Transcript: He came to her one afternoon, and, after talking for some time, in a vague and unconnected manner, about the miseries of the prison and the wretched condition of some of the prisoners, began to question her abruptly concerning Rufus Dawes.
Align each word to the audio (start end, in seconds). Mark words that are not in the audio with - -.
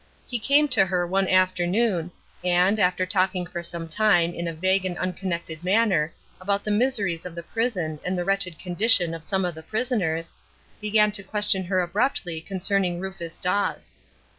He 0.25 0.39
came 0.39 0.67
to 0.69 0.83
her 0.87 1.05
one 1.05 1.27
afternoon, 1.27 2.09
and, 2.43 2.79
after 2.79 3.05
talking 3.05 3.45
for 3.45 3.61
some 3.61 3.87
time, 3.87 4.33
in 4.33 4.47
a 4.47 4.51
vague 4.51 4.83
and 4.83 4.97
unconnected 4.97 5.63
manner, 5.63 6.11
about 6.39 6.63
the 6.63 6.71
miseries 6.71 7.23
of 7.23 7.35
the 7.35 7.43
prison 7.43 7.99
and 8.03 8.17
the 8.17 8.25
wretched 8.25 8.57
condition 8.57 9.13
of 9.13 9.23
some 9.23 9.45
of 9.45 9.53
the 9.53 9.61
prisoners, 9.61 10.33
began 10.81 11.11
to 11.11 11.21
question 11.23 11.65
her 11.65 11.81
abruptly 11.81 12.41
concerning 12.41 12.99
Rufus 12.99 13.37
Dawes. 13.37 13.93